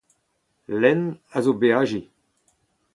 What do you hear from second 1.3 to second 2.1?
a zo beajiñ.